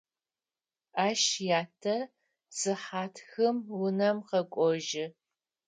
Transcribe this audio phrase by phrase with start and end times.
[1.07, 1.21] Ащ
[1.59, 1.95] ятэ
[2.57, 5.05] сыхьат хым унэм къэкӏожьы.